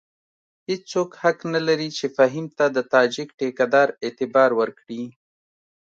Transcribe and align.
هېڅوک 0.69 1.09
حق 1.23 1.37
نه 1.53 1.59
لري 1.67 1.89
چې 1.97 2.05
فهیم 2.15 2.47
ته 2.57 2.65
د 2.75 2.77
تاجک 2.93 3.29
ټیکه 3.39 3.65
دار 3.73 3.87
اعتبار 4.03 4.49
ورکړي. 4.59 5.03